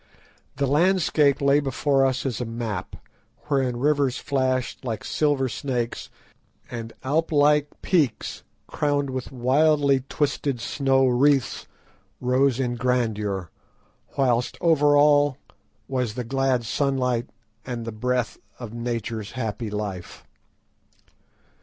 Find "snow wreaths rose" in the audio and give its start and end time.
10.59-12.59